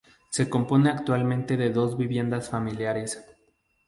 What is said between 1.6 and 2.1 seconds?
dos